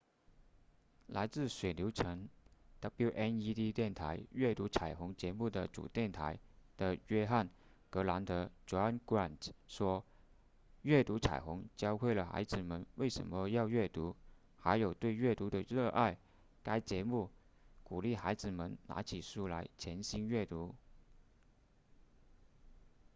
[1.05, 2.27] 来自水牛城
[2.81, 6.39] wned 电台阅读彩虹”节目的主电台
[6.75, 7.45] 的约翰·
[7.91, 10.03] 格兰特 john grant 说：
[10.81, 14.15] 阅读彩虹教会了孩子们为什么要阅读
[14.57, 16.17] 还有对阅读的热爱——
[16.65, 17.29] 该节目
[17.83, 20.73] 鼓励孩子们拿起书来潜心阅读